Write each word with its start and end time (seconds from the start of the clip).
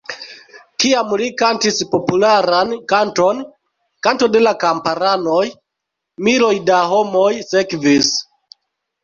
Kiam 0.83 1.11
li 1.21 1.27
kantis 1.41 1.77
popularan 1.91 2.69
kanton 2.93 3.37
'Kanto 3.45 4.25
de 4.33 4.39
la 4.47 4.53
Kamparanoj', 4.65 5.53
miloj 6.29 6.53
da 6.73 6.81
homoj 6.95 7.31
sekvis. 7.53 8.13